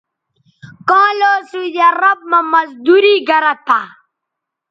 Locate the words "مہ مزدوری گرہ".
2.29-3.53